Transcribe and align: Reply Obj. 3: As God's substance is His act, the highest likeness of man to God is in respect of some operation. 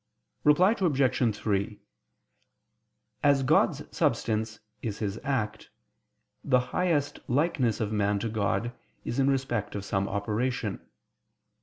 Reply 0.43 0.73
Obj. 0.79 1.35
3: 1.37 1.79
As 3.21 3.43
God's 3.43 3.83
substance 3.95 4.59
is 4.81 4.97
His 4.97 5.19
act, 5.23 5.69
the 6.43 6.59
highest 6.73 7.19
likeness 7.29 7.79
of 7.79 7.91
man 7.91 8.17
to 8.17 8.29
God 8.29 8.71
is 9.05 9.19
in 9.19 9.29
respect 9.29 9.75
of 9.75 9.85
some 9.85 10.07
operation. 10.09 10.81